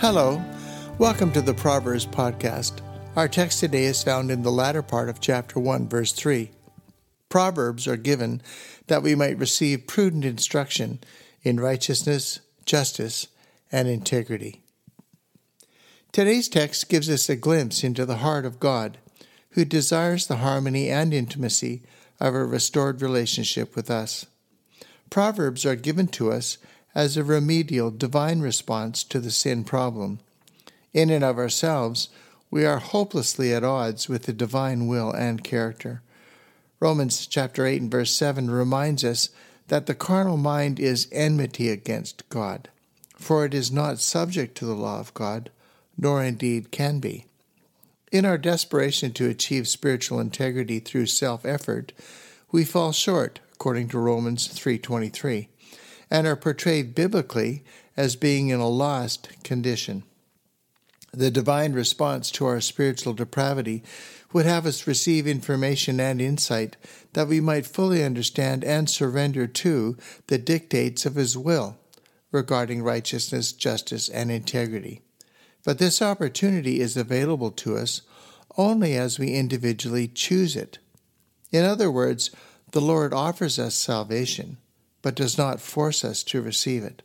[0.00, 0.42] Hello,
[0.96, 2.80] welcome to the Proverbs podcast.
[3.16, 6.50] Our text today is found in the latter part of chapter 1, verse 3.
[7.28, 8.40] Proverbs are given
[8.86, 11.00] that we might receive prudent instruction
[11.42, 13.28] in righteousness, justice,
[13.70, 14.62] and integrity.
[16.12, 18.96] Today's text gives us a glimpse into the heart of God,
[19.50, 21.82] who desires the harmony and intimacy
[22.18, 24.24] of a restored relationship with us.
[25.10, 26.56] Proverbs are given to us
[26.94, 30.18] as a remedial divine response to the sin problem.
[30.92, 32.08] In and of ourselves,
[32.50, 36.02] we are hopelessly at odds with the divine will and character.
[36.80, 39.28] Romans chapter 8 and verse 7 reminds us
[39.68, 42.68] that the carnal mind is enmity against God,
[43.14, 45.50] for it is not subject to the law of God,
[45.96, 47.26] nor indeed can be.
[48.10, 51.92] In our desperation to achieve spiritual integrity through self-effort,
[52.50, 55.49] we fall short, according to Romans 3:23
[56.10, 57.64] and are portrayed biblically
[57.96, 60.02] as being in a lost condition.
[61.12, 63.82] The divine response to our spiritual depravity
[64.32, 66.76] would have us receive information and insight
[67.14, 69.96] that we might fully understand and surrender to
[70.28, 71.76] the dictates of His will
[72.30, 75.02] regarding righteousness, justice, and integrity.
[75.64, 78.02] But this opportunity is available to us
[78.56, 80.78] only as we individually choose it.
[81.50, 82.30] In other words,
[82.70, 84.58] the Lord offers us salvation
[85.02, 87.02] but does not force us to receive it.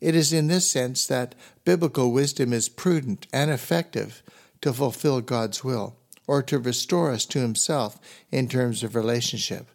[0.00, 4.22] It is in this sense that biblical wisdom is prudent and effective
[4.60, 7.98] to fulfill God's will, or to restore us to Himself
[8.30, 9.68] in terms of relationship,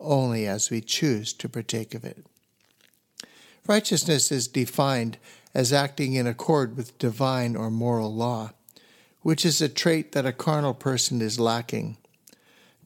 [0.00, 2.24] only as we choose to partake of it.
[3.66, 5.18] Righteousness is defined
[5.54, 8.52] as acting in accord with divine or moral law,
[9.22, 11.98] which is a trait that a carnal person is lacking.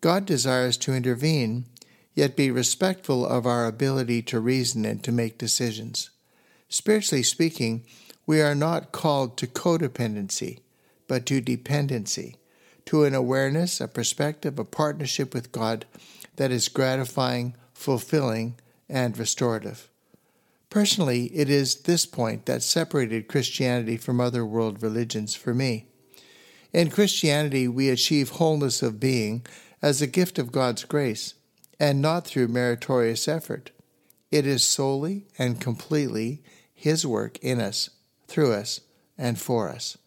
[0.01, 1.67] God desires to intervene
[2.15, 6.11] yet be respectful of our ability to reason and to make decisions.
[6.69, 7.85] Spiritually speaking,
[8.27, 10.61] we are not called to codependency,
[11.09, 12.37] but to dependency,
[12.87, 15.87] to an awareness, a perspective, a partnership with God
[16.37, 18.56] that is gratifying, fulfilling,
[18.89, 19.89] and restorative.
[20.71, 25.87] Personally, it is this point that separated Christianity from other world religions for me.
[26.72, 29.45] In Christianity, we achieve wholeness of being
[29.83, 31.34] as a gift of God's grace
[31.82, 33.72] and not through meritorious effort.
[34.31, 36.41] It is solely and completely
[36.72, 37.91] His work in us,
[38.28, 38.82] through us,
[39.19, 39.98] and for us.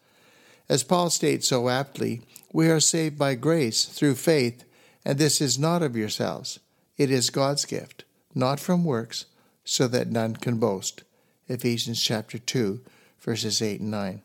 [0.69, 2.21] As Paul states so aptly,
[2.53, 4.63] we are saved by grace through faith,
[5.03, 6.61] and this is not of yourselves.
[6.95, 9.25] It is God's gift, not from works,
[9.65, 11.03] so that none can boast.
[11.49, 12.79] Ephesians chapter 2,
[13.19, 14.21] verses 8 and 9.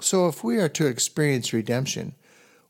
[0.00, 2.16] So if we are to experience redemption,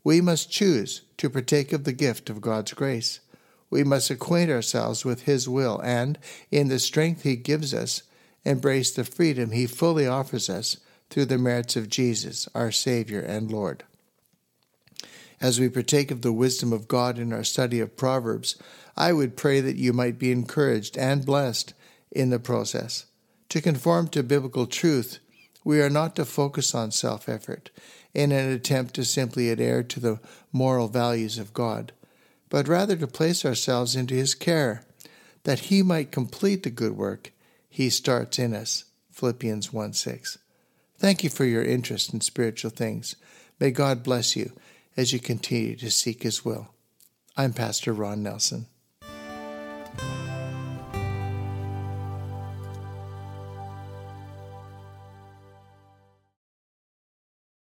[0.05, 3.21] we must choose to partake of the gift of God's grace
[3.71, 6.19] we must acquaint ourselves with His will and,
[6.51, 8.03] in the strength He gives us,
[8.45, 10.79] embrace the freedom He fully offers us
[11.11, 13.85] through the merits of Jesus, our Savior and Lord.
[15.41, 18.57] As we partake of the wisdom of God in our study of Proverbs,
[18.97, 21.75] I would pray that you might be encouraged and blessed
[22.11, 23.07] in the process.
[23.51, 25.19] To conform to biblical truth,
[25.63, 27.71] we are not to focus on self effort
[28.15, 30.21] in an attempt to simply adhere to the
[30.53, 31.93] moral values of God
[32.49, 34.83] but rather to place ourselves into His care,
[35.45, 37.33] that He might complete the good work
[37.69, 38.85] He starts in us.
[39.11, 40.39] Philippians 1 6.
[40.99, 43.17] Thank you for your interest in spiritual things.
[43.59, 44.53] May God bless you
[44.97, 46.69] as you continue to seek His will.
[47.37, 48.67] I'm Pastor Ron Nelson.